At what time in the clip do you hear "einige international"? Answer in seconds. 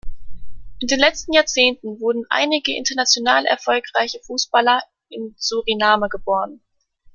2.31-3.45